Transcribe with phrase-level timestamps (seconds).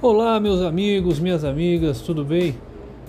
[0.00, 2.54] Olá, meus amigos, minhas amigas, tudo bem?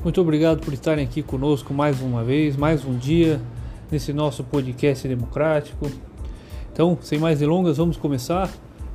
[0.03, 3.39] Muito obrigado por estarem aqui conosco mais uma vez, mais um dia
[3.91, 5.85] nesse nosso podcast democrático.
[6.73, 8.49] Então, sem mais delongas, vamos começar.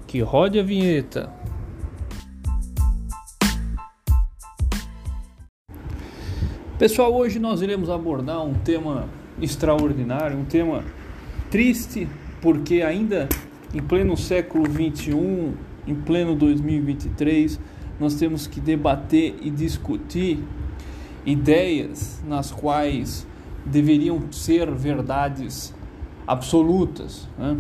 [0.09, 1.33] Que rode a vinheta.
[6.77, 9.09] Pessoal, hoje nós iremos abordar um tema
[9.41, 10.83] extraordinário, um tema
[11.49, 12.09] triste,
[12.43, 13.29] porque ainda
[13.73, 15.55] em pleno século 21,
[15.87, 17.61] em pleno 2023,
[17.99, 20.43] nós temos que debater e discutir
[21.25, 23.27] ideias nas quais
[23.65, 25.75] deveriam ser verdades
[26.27, 27.29] absolutas.
[27.39, 27.57] Né?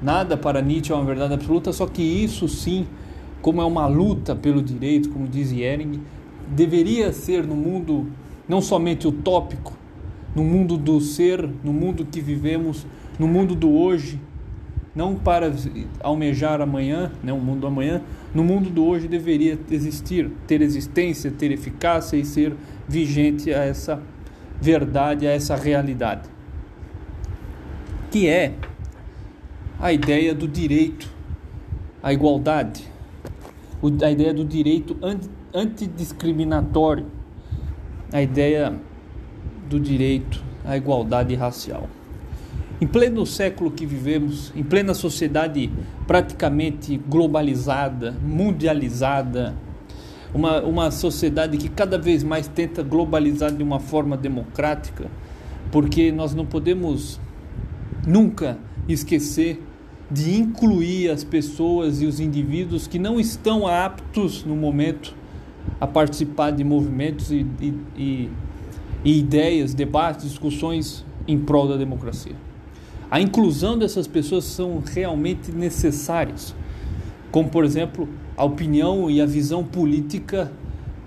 [0.00, 2.86] Nada para Nietzsche é uma verdade absoluta, só que isso sim,
[3.40, 6.00] como é uma luta pelo direito, como diz Ehring,
[6.48, 8.06] deveria ser no mundo
[8.48, 9.72] não somente utópico,
[10.34, 12.86] no mundo do ser, no mundo que vivemos,
[13.18, 14.18] no mundo do hoje,
[14.94, 15.52] não para
[16.00, 18.02] almejar amanhã, né, o mundo do amanhã,
[18.34, 22.54] no mundo do hoje deveria existir, ter existência, ter eficácia e ser
[22.86, 24.02] vigente a essa
[24.60, 26.28] verdade, a essa realidade.
[28.10, 28.54] Que é
[29.80, 31.08] a ideia do direito,
[32.02, 32.84] a igualdade,
[34.02, 34.96] a ideia do direito
[35.54, 37.06] antidiscriminatório,
[38.12, 38.74] a ideia
[39.68, 41.88] do direito à igualdade racial.
[42.82, 45.70] Em pleno século que vivemos, em plena sociedade
[46.04, 49.54] praticamente globalizada, mundializada,
[50.34, 55.08] uma, uma sociedade que cada vez mais tenta globalizar de uma forma democrática,
[55.70, 57.20] porque nós não podemos
[58.04, 59.62] nunca esquecer
[60.10, 65.14] de incluir as pessoas e os indivíduos que não estão aptos no momento
[65.80, 68.30] a participar de movimentos e, e, e,
[69.04, 72.34] e ideias, debates, discussões em prol da democracia.
[73.12, 76.54] A inclusão dessas pessoas são realmente necessárias,
[77.30, 80.50] como por exemplo a opinião e a visão política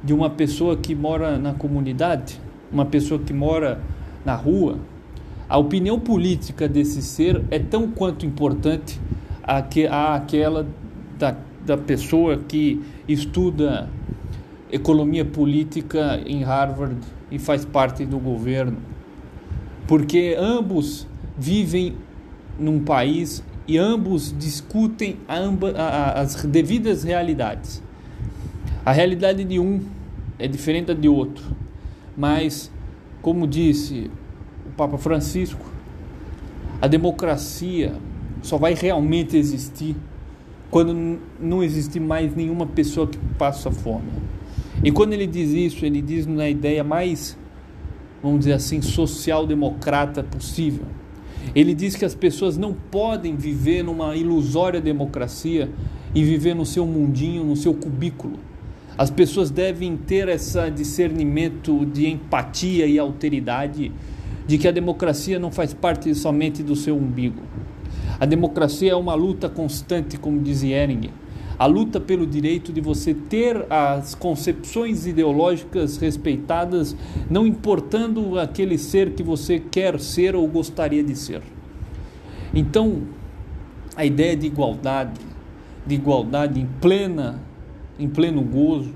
[0.03, 2.39] de uma pessoa que mora na comunidade,
[2.71, 3.81] uma pessoa que mora
[4.23, 4.77] na rua.
[5.49, 9.01] A opinião política desse ser é tão quanto importante
[9.43, 10.67] àquela
[11.17, 11.35] da,
[11.65, 13.89] da pessoa que estuda
[14.71, 16.99] economia política em Harvard
[17.31, 18.77] e faz parte do governo.
[19.87, 21.07] Porque ambos
[21.37, 21.95] vivem
[22.59, 27.81] num país e ambos discutem amba, a, as devidas realidades.
[28.85, 29.81] A realidade de um
[30.37, 31.43] é diferente da de outro,
[32.15, 32.71] mas,
[33.21, 34.11] como disse
[34.65, 35.65] o Papa Francisco,
[36.81, 37.93] a democracia
[38.41, 39.95] só vai realmente existir
[40.69, 44.11] quando não existir mais nenhuma pessoa que passa fome.
[44.83, 47.37] E quando ele diz isso, ele diz na ideia mais,
[48.21, 50.85] vamos dizer assim, social-democrata possível
[51.53, 55.69] ele diz que as pessoas não podem viver numa ilusória democracia
[56.13, 58.39] e viver no seu mundinho, no seu cubículo.
[58.97, 63.91] As pessoas devem ter esse discernimento de empatia e alteridade
[64.47, 67.41] de que a democracia não faz parte somente do seu umbigo.
[68.19, 71.09] A democracia é uma luta constante, como dizia Ehring,
[71.57, 76.95] a luta pelo direito de você ter as concepções ideológicas respeitadas,
[77.29, 81.41] não importando aquele ser que você quer ser ou gostaria de ser.
[82.53, 83.03] Então,
[83.95, 85.19] a ideia de igualdade,
[85.85, 87.39] de igualdade em plena,
[87.97, 88.93] em pleno gozo,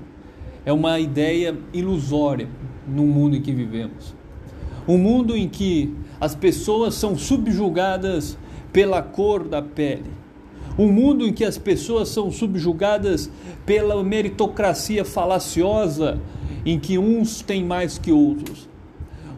[0.64, 2.48] é uma ideia ilusória
[2.86, 4.14] no mundo em que vivemos.
[4.86, 8.36] Um mundo em que as pessoas são subjugadas
[8.72, 10.10] pela cor da pele,
[10.78, 13.30] um mundo em que as pessoas são subjugadas
[13.66, 16.20] pela meritocracia falaciosa,
[16.64, 18.68] em que uns têm mais que outros.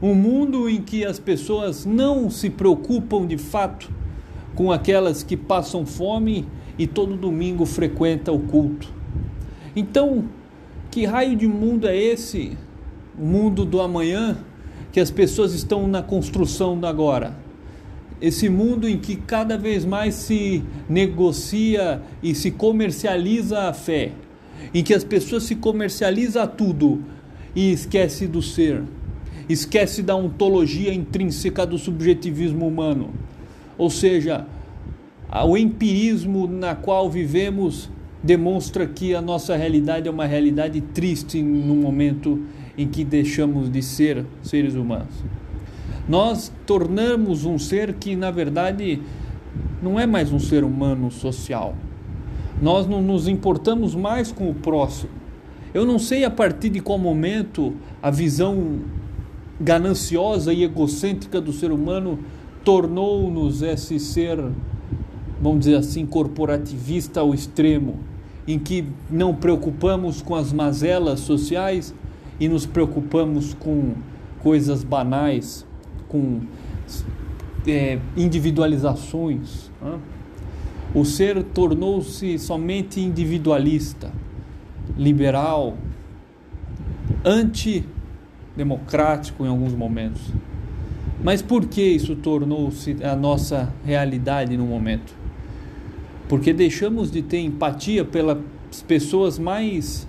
[0.00, 3.90] Um mundo em que as pessoas não se preocupam de fato
[4.54, 6.46] com aquelas que passam fome
[6.78, 8.92] e todo domingo frequentam o culto.
[9.74, 10.24] Então,
[10.90, 12.56] que raio de mundo é esse?
[13.18, 14.36] O mundo do amanhã
[14.90, 17.41] que as pessoas estão na construção do agora
[18.22, 24.12] esse mundo em que cada vez mais se negocia e se comercializa a fé,
[24.72, 27.02] em que as pessoas se comercializam tudo
[27.52, 28.84] e esquece do ser,
[29.48, 33.10] esquece da ontologia intrínseca do subjetivismo humano.
[33.76, 34.46] Ou seja,
[35.44, 37.90] o empirismo na qual vivemos
[38.22, 42.40] demonstra que a nossa realidade é uma realidade triste no momento
[42.78, 45.12] em que deixamos de ser seres humanos
[46.08, 49.00] nós tornamos um ser que, na verdade,
[49.82, 51.74] não é mais um ser humano social.
[52.60, 55.10] Nós não nos importamos mais com o próximo.
[55.74, 58.80] Eu não sei a partir de qual momento a visão
[59.60, 62.18] gananciosa e egocêntrica do ser humano
[62.64, 64.38] tornou-nos esse ser,
[65.40, 67.98] vamos dizer assim, corporativista ao extremo,
[68.46, 71.94] em que não preocupamos com as mazelas sociais
[72.38, 73.92] e nos preocupamos com
[74.40, 75.64] coisas banais,
[76.12, 76.42] com
[77.66, 79.68] é, individualizações.
[79.80, 79.98] Né?
[80.94, 84.12] O ser tornou-se somente individualista,
[84.96, 85.76] liberal,
[87.24, 90.20] antidemocrático em alguns momentos.
[91.24, 95.14] Mas por que isso tornou-se a nossa realidade no momento?
[96.28, 98.38] Porque deixamos de ter empatia pelas
[98.86, 100.06] pessoas mais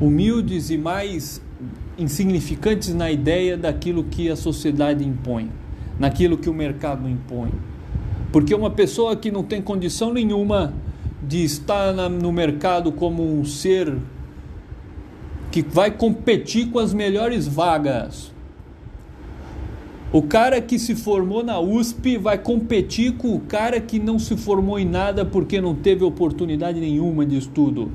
[0.00, 1.40] humildes e mais
[1.98, 5.50] insignificantes na ideia daquilo que a sociedade impõe,
[5.98, 7.50] naquilo que o mercado impõe.
[8.30, 10.72] Porque uma pessoa que não tem condição nenhuma
[11.22, 13.96] de estar no mercado como um ser
[15.50, 18.32] que vai competir com as melhores vagas,
[20.12, 24.36] o cara que se formou na USP vai competir com o cara que não se
[24.36, 27.90] formou em nada porque não teve oportunidade nenhuma de estudo.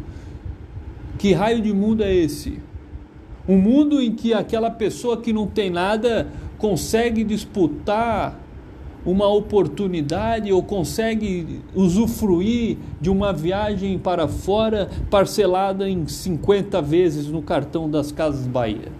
[1.18, 2.60] Que raio de mundo é esse?
[3.48, 8.40] Um mundo em que aquela pessoa que não tem nada consegue disputar
[9.06, 17.42] uma oportunidade ou consegue usufruir de uma viagem para fora parcelada em 50 vezes no
[17.42, 18.92] cartão das Casas Bahia.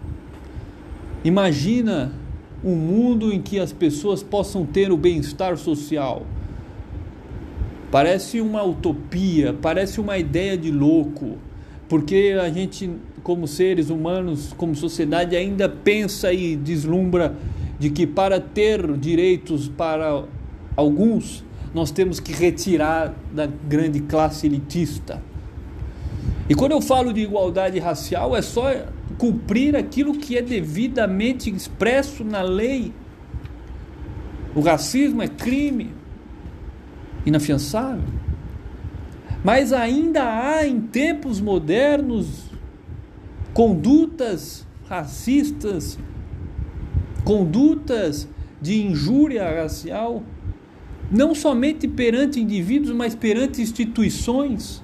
[1.24, 2.12] Imagina
[2.64, 6.24] um mundo em que as pessoas possam ter o bem-estar social.
[7.90, 11.38] Parece uma utopia, parece uma ideia de louco,
[11.94, 12.90] porque a gente,
[13.22, 17.38] como seres humanos, como sociedade, ainda pensa e deslumbra
[17.78, 20.24] de que para ter direitos para
[20.76, 25.22] alguns, nós temos que retirar da grande classe elitista.
[26.50, 28.74] E quando eu falo de igualdade racial, é só
[29.20, 32.92] cumprir aquilo que é devidamente expresso na lei.
[34.56, 35.92] O racismo é crime
[37.24, 38.23] inafiançável.
[39.44, 42.46] Mas ainda há em tempos modernos
[43.54, 46.00] condutas racistas,
[47.24, 48.28] condutas
[48.62, 50.24] de injúria racial,
[51.12, 54.82] não somente perante indivíduos, mas perante instituições.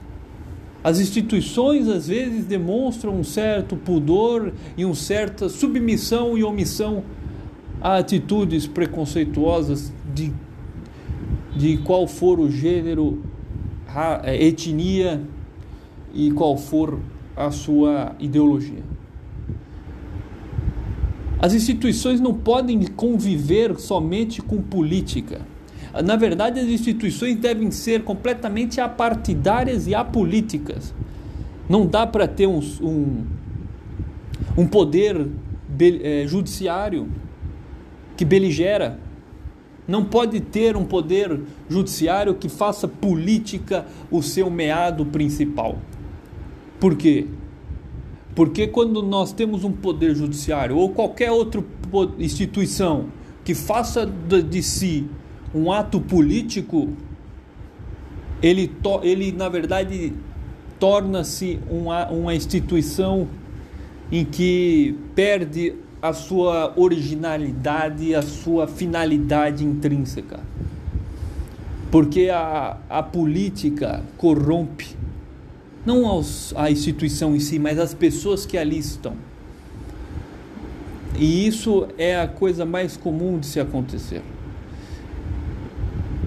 [0.84, 7.04] As instituições às vezes demonstram um certo pudor e uma certa submissão e omissão
[7.82, 10.32] a atitudes preconceituosas de,
[11.56, 13.24] de qual for o gênero,
[14.26, 15.22] etnia
[16.14, 17.00] e qual for
[17.36, 18.84] a sua ideologia.
[21.42, 25.42] As instituições não podem conviver somente com política.
[26.04, 30.94] Na verdade, as instituições devem ser completamente apartidárias e apolíticas.
[31.68, 33.24] Não dá para ter um, um,
[34.58, 35.28] um poder
[35.80, 37.08] é, judiciário
[38.18, 39.00] que beligera.
[39.90, 45.80] Não pode ter um poder judiciário que faça política o seu meado principal.
[46.80, 47.26] Por quê?
[48.36, 51.64] Porque quando nós temos um poder judiciário ou qualquer outra
[52.20, 53.08] instituição
[53.44, 55.08] que faça de si
[55.56, 56.90] um ato político,
[58.44, 58.72] ele,
[59.02, 60.14] ele na verdade
[60.80, 63.28] torna-se uma, uma instituição
[64.12, 70.40] em que perde a sua originalidade, a sua finalidade intrínseca.
[71.92, 74.96] Porque a, a política corrompe
[75.86, 79.16] não aos, a instituição em si, mas as pessoas que ali estão.
[81.18, 84.22] E isso é a coisa mais comum de se acontecer.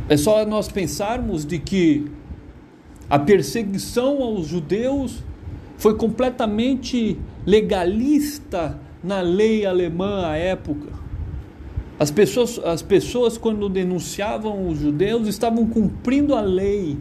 [0.09, 2.11] É só nós pensarmos de que
[3.09, 5.23] a perseguição aos judeus
[5.79, 10.88] foi completamente legalista na lei alemã à época.
[11.99, 16.99] As pessoas, as pessoas quando denunciavam os judeus, estavam cumprindo a lei,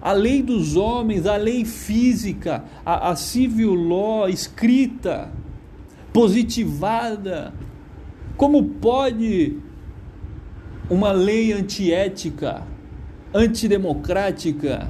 [0.00, 5.30] a lei dos homens, a lei física, a, a civil law escrita,
[6.12, 7.52] positivada.
[8.36, 9.58] Como pode
[10.90, 12.62] uma lei antiética,
[13.32, 14.88] antidemocrática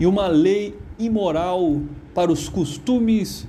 [0.00, 1.80] e uma lei imoral
[2.14, 3.46] para os costumes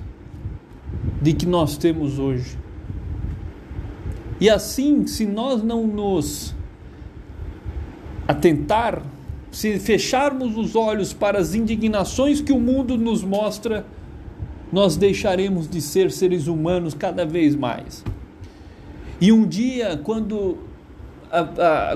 [1.20, 2.58] de que nós temos hoje.
[4.40, 6.54] E assim, se nós não nos
[8.26, 9.02] atentar,
[9.50, 13.86] se fecharmos os olhos para as indignações que o mundo nos mostra,
[14.72, 18.04] nós deixaremos de ser seres humanos cada vez mais.
[19.20, 20.58] E um dia, quando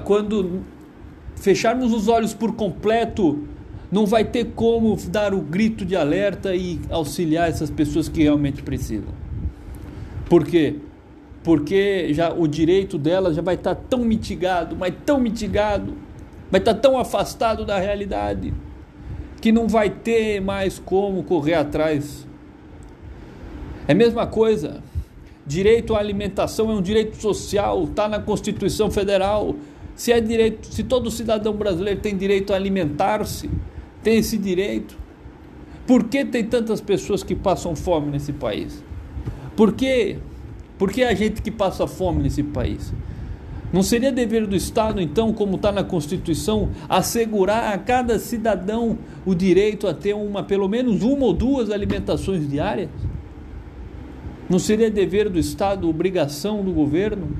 [0.04, 0.62] quando
[1.36, 3.44] fecharmos os olhos por completo,
[3.90, 8.62] não vai ter como dar o grito de alerta e auxiliar essas pessoas que realmente
[8.62, 9.12] precisam.
[10.28, 10.76] Por quê?
[11.42, 15.94] Porque já o direito delas já vai estar tão mitigado, mas tão mitigado,
[16.50, 18.52] vai estar tão afastado da realidade,
[19.40, 22.26] que não vai ter mais como correr atrás.
[23.86, 24.82] É a mesma coisa.
[25.46, 29.56] Direito à alimentação é um direito social, está na Constituição Federal.
[29.94, 33.48] Se é direito, se todo cidadão brasileiro tem direito a alimentar-se,
[34.02, 34.96] tem esse direito.
[35.86, 38.84] Por que tem tantas pessoas que passam fome nesse país?
[39.56, 40.18] Por que?
[40.76, 42.92] Por que a gente que passa fome nesse país?
[43.72, 49.34] Não seria dever do Estado, então, como está na Constituição, assegurar a cada cidadão o
[49.34, 52.88] direito a ter uma, pelo menos uma ou duas alimentações diárias?
[54.48, 57.36] Não seria dever do Estado, obrigação do governo?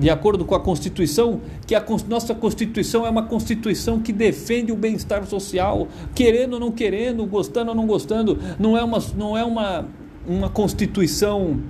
[0.00, 4.76] De acordo com a Constituição, que a nossa Constituição é uma Constituição que defende o
[4.76, 9.44] bem-estar social, querendo ou não querendo, gostando ou não gostando, não é uma, não é
[9.44, 9.86] uma,
[10.26, 11.60] uma Constituição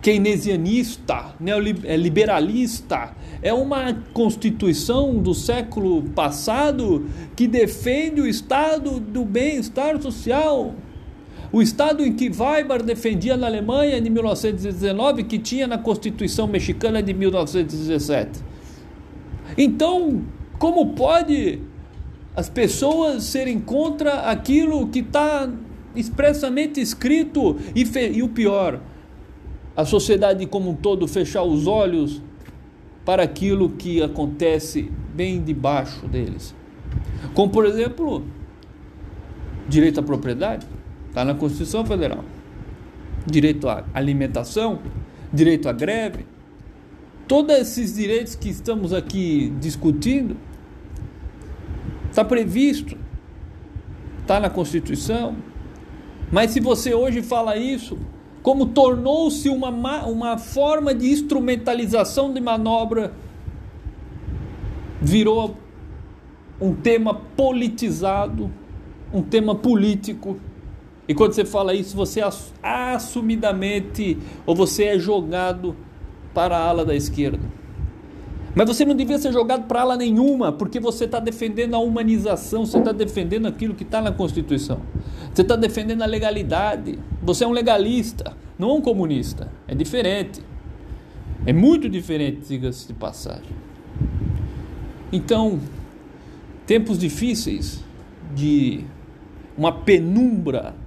[0.00, 3.14] keynesianista, neoliberalista.
[3.42, 10.74] É uma constituição do século passado que defende o estado do bem-estar social.
[11.52, 17.02] O estado em que Weimar defendia na Alemanha de 1919, que tinha na Constituição mexicana
[17.02, 18.40] de 1917.
[19.58, 20.22] Então,
[20.58, 21.60] como pode
[22.36, 25.50] as pessoas serem contra aquilo que está
[25.96, 28.80] expressamente escrito e, e o pior,
[29.76, 32.22] a sociedade como um todo fechar os olhos
[33.04, 36.54] para aquilo que acontece bem debaixo deles.
[37.34, 38.24] Como, por exemplo,
[39.68, 40.66] direito à propriedade,
[41.10, 42.24] está na Constituição Federal.
[43.26, 44.78] Direito à alimentação,
[45.30, 46.24] direito à greve.
[47.28, 50.36] Todos esses direitos que estamos aqui discutindo,
[52.08, 52.96] está previsto,
[54.20, 55.36] está na Constituição.
[56.32, 57.98] Mas se você hoje fala isso,
[58.42, 59.70] como tornou-se uma,
[60.06, 63.12] uma forma de instrumentalização de manobra,
[65.00, 65.56] virou
[66.60, 68.50] um tema politizado,
[69.12, 70.38] um tema político.
[71.10, 72.20] E quando você fala isso, você
[72.62, 75.74] assumidamente ou você é jogado
[76.32, 77.40] para a ala da esquerda.
[78.54, 82.64] Mas você não devia ser jogado para ala nenhuma, porque você está defendendo a humanização,
[82.64, 84.82] você está defendendo aquilo que está na Constituição.
[85.34, 86.96] Você está defendendo a legalidade.
[87.20, 89.50] Você é um legalista, não um comunista.
[89.66, 90.40] É diferente.
[91.44, 93.50] É muito diferente, diga-se de passagem.
[95.10, 95.58] Então,
[96.68, 97.82] tempos difíceis
[98.32, 98.84] de
[99.58, 100.78] uma penumbra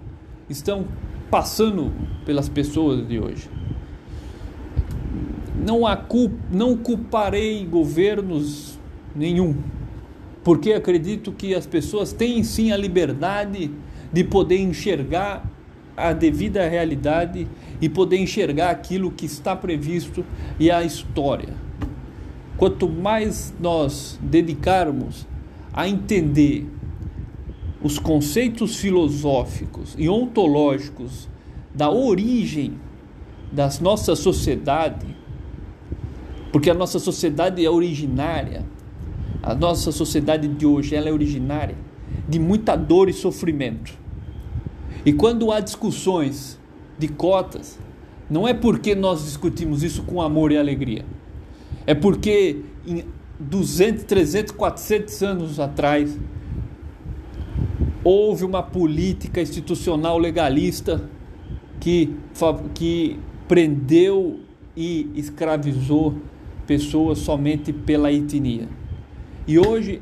[0.49, 0.85] estão
[1.29, 1.91] passando
[2.25, 3.49] pelas pessoas de hoje.
[5.65, 8.77] Não, há culpa, não culparei governos
[9.15, 9.55] nenhum,
[10.43, 13.71] porque acredito que as pessoas têm sim a liberdade
[14.11, 15.49] de poder enxergar
[15.95, 17.47] a devida realidade
[17.79, 20.25] e poder enxergar aquilo que está previsto
[20.59, 21.53] e a história.
[22.57, 25.27] Quanto mais nós dedicarmos
[25.73, 26.67] a entender
[27.83, 31.27] os conceitos filosóficos e ontológicos
[31.75, 32.79] da origem
[33.51, 35.05] das nossa sociedade,
[36.51, 38.65] porque a nossa sociedade é originária,
[39.43, 41.75] a nossa sociedade de hoje ela é originária
[42.27, 43.93] de muita dor e sofrimento.
[45.05, 46.57] E quando há discussões
[46.97, 47.77] de cotas,
[48.29, 51.05] não é porque nós discutimos isso com amor e alegria.
[51.85, 53.03] É porque em
[53.37, 56.17] 200, 300, 400 anos atrás
[58.03, 61.09] houve uma política institucional legalista
[61.79, 62.15] que,
[62.73, 64.39] que prendeu
[64.75, 66.15] e escravizou
[66.65, 68.67] pessoas somente pela etnia.
[69.47, 70.01] E hoje,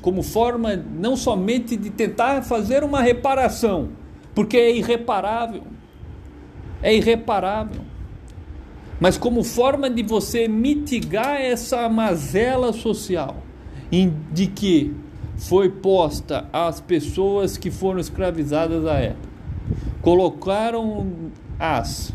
[0.00, 3.90] como forma não somente de tentar fazer uma reparação,
[4.34, 5.62] porque é irreparável.
[6.82, 7.82] É irreparável.
[9.00, 13.42] Mas como forma de você mitigar essa mazela social
[14.32, 14.94] de que
[15.36, 19.28] foi posta às pessoas que foram escravizadas à época.
[20.00, 21.06] Colocaram
[21.58, 22.12] as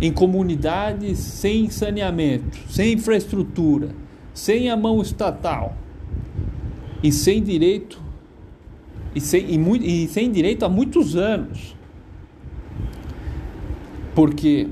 [0.00, 3.90] em comunidades sem saneamento, sem infraestrutura,
[4.32, 5.76] sem a mão estatal
[7.02, 8.00] e sem direito
[9.14, 11.76] e sem, e, e sem direito há muitos anos.
[14.14, 14.68] Porque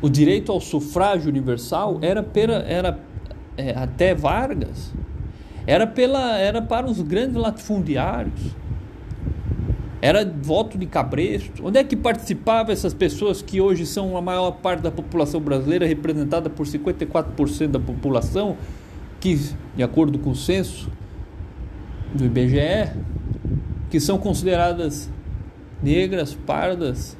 [0.00, 3.00] o direito ao sufrágio universal era, pela, era
[3.56, 4.92] é, até Vargas,
[5.68, 8.56] era, pela, era para os grandes latifundiários,
[10.00, 11.62] era voto de cabresto.
[11.66, 15.86] Onde é que participavam essas pessoas que hoje são a maior parte da população brasileira,
[15.86, 18.56] representada por 54% da população,
[19.20, 19.38] que,
[19.76, 20.90] de acordo com o censo,
[22.14, 22.90] do IBGE,
[23.90, 25.10] que são consideradas
[25.82, 27.14] negras, pardas,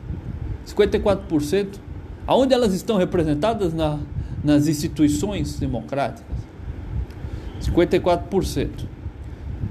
[0.66, 1.78] 54%,
[2.26, 3.98] aonde elas estão representadas na,
[4.42, 6.27] nas instituições democráticas?
[7.60, 8.86] 54%.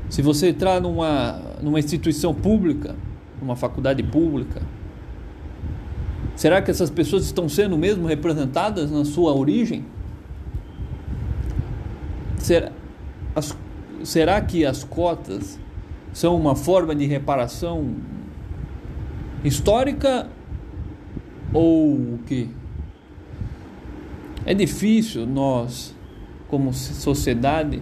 [0.09, 2.95] Se você entrar numa, numa instituição pública,
[3.41, 4.61] numa faculdade pública,
[6.35, 9.85] será que essas pessoas estão sendo mesmo representadas na sua origem?
[12.37, 12.71] Será,
[13.35, 13.57] as,
[14.03, 15.59] será que as cotas
[16.13, 17.95] são uma forma de reparação
[19.43, 20.27] histórica
[21.53, 22.49] ou o que?
[24.45, 25.93] É difícil nós,
[26.47, 27.81] como sociedade,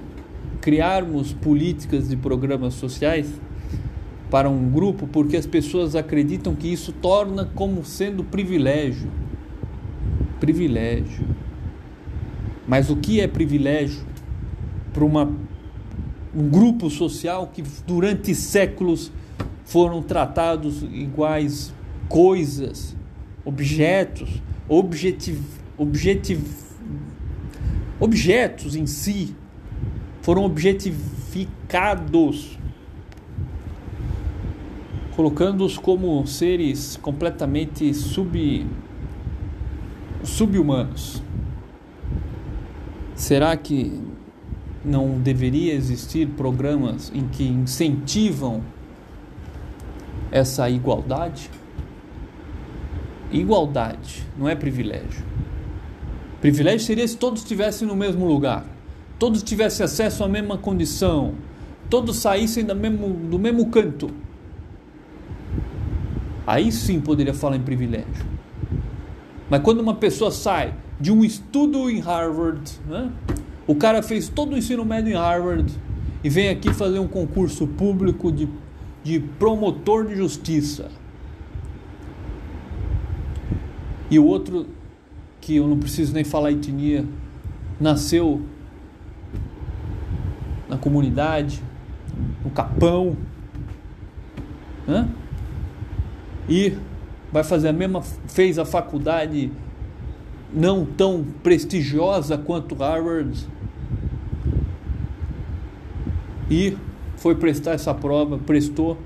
[0.61, 3.27] criarmos políticas e programas sociais
[4.29, 9.09] para um grupo porque as pessoas acreditam que isso torna como sendo privilégio.
[10.39, 11.25] Privilégio.
[12.67, 14.03] Mas o que é privilégio
[14.91, 15.31] para uma,
[16.35, 19.11] um grupo social que durante séculos
[19.63, 21.73] foram tratados iguais
[22.07, 22.95] coisas,
[23.43, 25.39] objetos, objetiv,
[25.77, 26.64] objetiv,
[27.99, 29.35] objetos em si
[30.21, 32.57] foram objetificados,
[35.15, 38.65] colocando-os como seres completamente sub,
[40.23, 41.21] subhumanos.
[43.15, 44.01] Será que
[44.83, 48.61] não deveria existir programas em que incentivam
[50.31, 51.49] essa igualdade?
[53.31, 55.23] Igualdade não é privilégio.
[56.51, 58.65] Privilégio seria se todos estivessem no mesmo lugar
[59.17, 61.35] todos tivessem acesso à mesma condição,
[61.89, 64.09] todos saíssem do mesmo, do mesmo canto.
[66.45, 68.25] Aí sim poderia falar em privilégio.
[69.49, 73.11] Mas quando uma pessoa sai de um estudo em Harvard, né?
[73.67, 75.73] o cara fez todo o ensino médio em Harvard
[76.23, 78.47] e vem aqui fazer um concurso público de,
[79.03, 80.89] de promotor de justiça.
[84.09, 84.67] E o outro,
[85.45, 87.05] que eu não preciso nem falar etnia,
[87.79, 88.41] nasceu
[90.67, 91.61] na comunidade,
[92.43, 93.15] no capão,
[94.87, 95.07] né?
[96.49, 96.75] e
[97.31, 99.51] vai fazer a mesma, fez a faculdade
[100.51, 103.45] não tão prestigiosa quanto Harvard
[106.49, 106.75] e
[107.17, 108.97] foi prestar essa prova, prestou.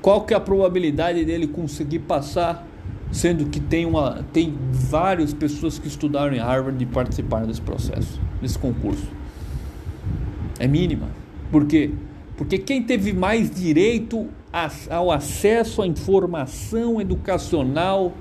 [0.00, 2.65] Qual que é a probabilidade dele conseguir passar,
[3.12, 8.20] sendo que tem uma tem várias pessoas que estudaram em Harvard e participaram desse processo,
[8.40, 9.06] desse concurso?
[10.58, 11.08] é mínima.
[11.50, 11.90] Por quê?
[12.36, 14.28] Porque quem teve mais direito
[14.90, 18.12] ao acesso à informação educacional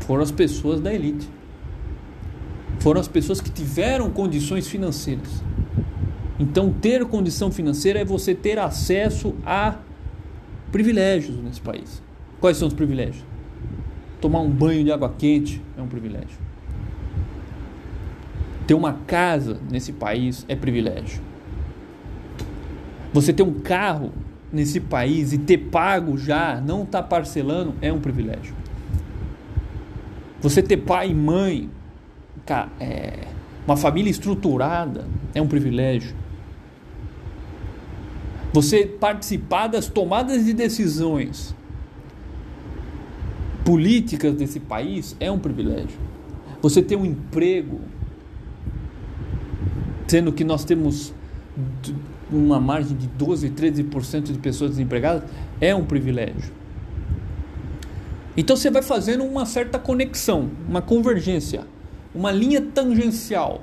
[0.00, 1.28] foram as pessoas da elite.
[2.80, 5.42] Foram as pessoas que tiveram condições financeiras.
[6.38, 9.76] Então, ter condição financeira é você ter acesso a
[10.70, 12.02] privilégios nesse país.
[12.40, 13.24] Quais são os privilégios?
[14.20, 16.38] Tomar um banho de água quente é um privilégio.
[18.66, 21.22] Ter uma casa nesse país é privilégio.
[23.12, 24.12] Você ter um carro
[24.52, 28.54] nesse país e ter pago já, não estar tá parcelando, é um privilégio.
[30.40, 31.70] Você ter pai e mãe,
[32.80, 33.26] é,
[33.66, 36.14] uma família estruturada, é um privilégio.
[38.52, 41.54] Você participar das tomadas de decisões
[43.66, 45.98] políticas desse país é um privilégio.
[46.62, 47.80] Você ter um emprego
[50.06, 51.12] sendo que nós temos
[52.30, 55.28] uma margem de 12, 13% de pessoas desempregadas,
[55.60, 56.52] é um privilégio.
[58.36, 61.66] Então você vai fazendo uma certa conexão, uma convergência,
[62.14, 63.62] uma linha tangencial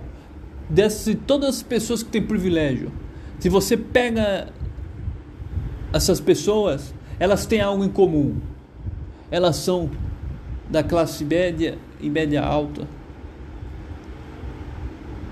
[0.70, 2.92] de todas as pessoas que têm privilégio.
[3.39, 4.52] Se você pega
[5.94, 8.36] essas pessoas, elas têm algo em comum.
[9.34, 9.89] Elas são
[10.69, 12.88] da classe média e média alta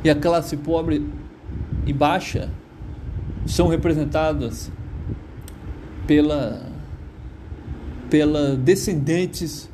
[0.04, 1.08] e a classe pobre
[1.86, 2.50] e baixa
[3.46, 4.72] são representadas
[6.08, 6.64] pela,
[8.10, 9.70] pela descendentes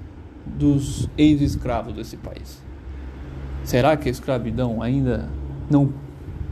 [0.45, 2.61] dos ex-escravos desse país.
[3.63, 5.29] Será que a escravidão ainda
[5.71, 5.93] não,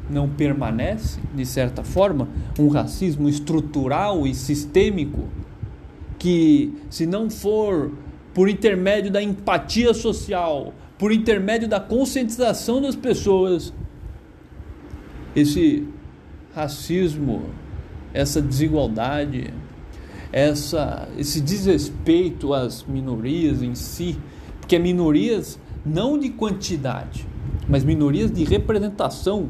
[0.09, 5.27] não permanece, de certa forma, um racismo estrutural e sistêmico
[6.25, 7.91] que, se não for
[8.33, 13.71] por intermédio da empatia social, por intermédio da conscientização das pessoas,
[15.35, 15.87] esse
[16.55, 17.43] racismo,
[18.11, 19.53] essa desigualdade,
[20.33, 24.17] essa, esse desrespeito às minorias em si,
[24.59, 27.27] porque minorias não de quantidade,
[27.69, 29.49] mas minorias de representação,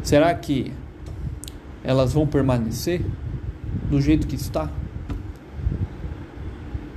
[0.00, 0.72] será que
[1.82, 3.04] elas vão permanecer
[3.90, 4.70] do jeito que está?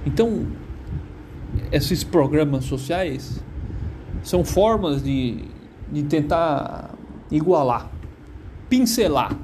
[0.05, 0.47] Então,
[1.71, 3.43] esses programas sociais
[4.21, 5.45] são formas de,
[5.91, 6.95] de tentar
[7.31, 7.93] igualar
[8.73, 9.37] pincelar,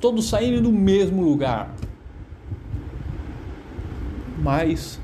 [0.00, 1.70] todos saírem do mesmo lugar.
[4.42, 4.98] Mas,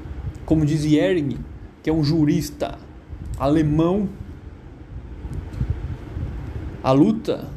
[0.47, 1.37] como diz Ehring,
[1.83, 2.79] que é um jurista
[3.39, 4.09] alemão,
[6.83, 7.51] a luta,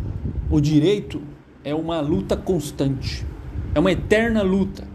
[0.49, 1.21] o direito
[1.63, 3.25] é uma luta constante,
[3.73, 4.88] é uma eterna luta.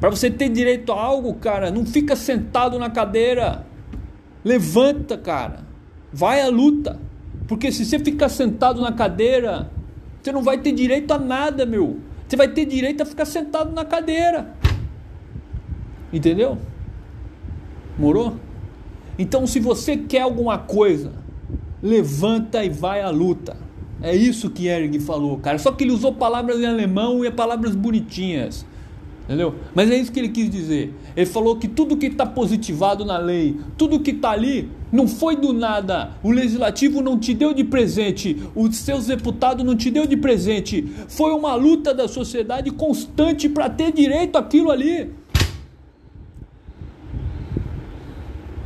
[0.00, 3.66] Para você ter direito a algo, cara, não fica sentado na cadeira.
[4.42, 5.60] Levanta, cara.
[6.10, 6.98] Vai à luta.
[7.46, 9.70] Porque se você ficar sentado na cadeira,
[10.22, 11.98] você não vai ter direito a nada, meu.
[12.26, 14.54] Você vai ter direito a ficar sentado na cadeira.
[16.10, 16.56] Entendeu?
[17.98, 18.36] Morou?
[19.18, 21.12] Então, se você quer alguma coisa,
[21.82, 23.56] levanta e vai à luta.
[24.00, 25.58] É isso que Erg falou, cara.
[25.58, 28.64] Só que ele usou palavras em alemão e palavras bonitinhas.
[29.30, 29.54] Entendeu?
[29.72, 30.92] Mas é isso que ele quis dizer.
[31.14, 35.36] Ele falou que tudo que está positivado na lei, tudo que está ali, não foi
[35.36, 36.10] do nada.
[36.20, 40.82] O legislativo não te deu de presente, os seus deputados não te deu de presente.
[41.06, 45.12] Foi uma luta da sociedade constante para ter direito àquilo ali.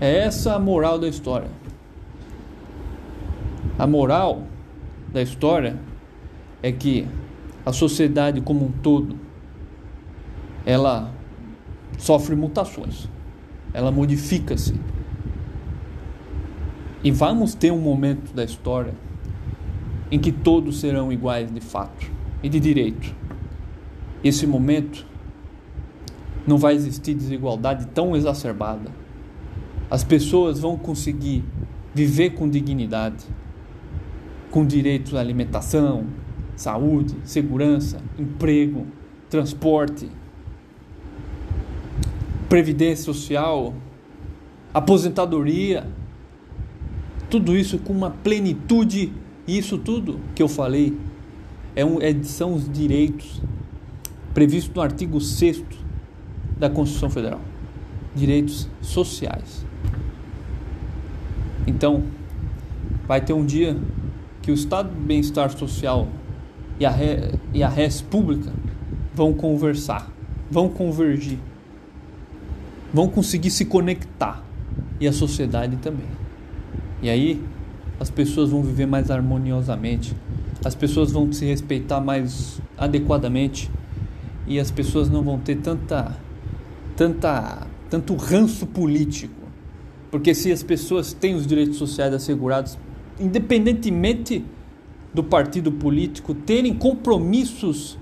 [0.01, 1.51] É essa a moral da história.
[3.79, 4.45] A moral
[5.13, 5.79] da história
[6.63, 7.07] é que
[7.67, 9.24] a sociedade como um todo
[10.65, 11.13] ela
[11.99, 13.09] sofre mutações,
[13.73, 14.75] ela modifica-se.
[17.03, 18.95] E vamos ter um momento da história
[20.11, 22.11] em que todos serão iguais de fato
[22.43, 23.15] e de direito.
[24.23, 25.07] Esse momento
[26.47, 28.91] não vai existir desigualdade tão exacerbada.
[29.91, 31.45] As pessoas vão conseguir
[31.95, 33.25] viver com dignidade,
[34.51, 36.07] com direito à alimentação,
[36.57, 38.87] saúde, segurança, emprego,
[39.29, 40.09] transporte,
[42.55, 43.75] previdência social,
[44.73, 45.89] aposentadoria,
[47.29, 49.13] tudo isso com uma plenitude,
[49.45, 50.97] e isso tudo que eu falei
[51.75, 53.43] é um, é, são os direitos
[54.33, 55.65] previstos no artigo 6
[56.57, 57.41] da Constituição Federal,
[58.15, 59.67] direitos sociais.
[61.67, 62.05] Então,
[63.05, 63.77] vai ter um dia
[64.43, 66.07] que o Estado de Bem-Estar Social
[66.79, 66.95] e a,
[67.53, 68.53] e a res pública
[69.13, 70.09] vão conversar,
[70.49, 71.41] vão convergir
[72.95, 74.45] vão conseguir se conectar
[75.01, 76.07] e a sociedade também.
[77.03, 77.43] E aí
[77.99, 80.15] as pessoas vão viver mais harmoniosamente,
[80.65, 83.69] as pessoas vão se respeitar mais adequadamente
[84.47, 86.17] e as pessoas não vão ter tanta
[86.97, 89.43] tanta tanto ranço político.
[90.11, 92.79] Porque se as pessoas têm os direitos sociais assegurados,
[93.19, 94.45] independentemente
[95.13, 97.99] do partido político, terem compromissos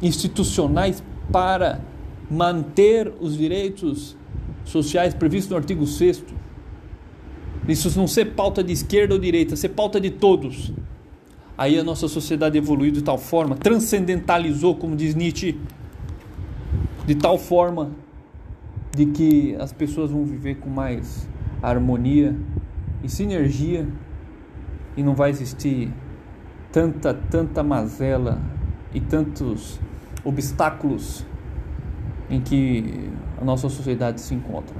[0.00, 1.80] institucionais para
[2.32, 4.16] manter os direitos
[4.64, 6.24] sociais previstos no artigo 6
[7.68, 10.72] isso não ser pauta de esquerda ou direita, ser pauta de todos.
[11.56, 15.60] Aí a nossa sociedade evoluiu de tal forma, transcendentalizou, como diz Nietzsche,
[17.06, 17.92] de tal forma
[18.90, 21.28] de que as pessoas vão viver com mais
[21.62, 22.36] harmonia
[23.04, 23.86] e sinergia
[24.96, 25.92] e não vai existir
[26.72, 28.40] tanta tanta mazela
[28.92, 29.80] e tantos
[30.24, 31.24] obstáculos
[32.32, 34.74] em que a nossa sociedade se encontra.